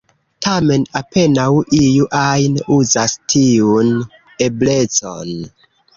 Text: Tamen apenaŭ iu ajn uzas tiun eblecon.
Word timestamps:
Tamen 0.45 0.85
apenaŭ 0.99 1.45
iu 1.81 2.07
ajn 2.21 2.57
uzas 2.79 3.15
tiun 3.35 3.93
eblecon. 4.47 5.29